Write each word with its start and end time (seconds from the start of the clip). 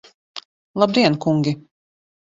Labdien, 0.83 1.19
kungi! 1.27 1.51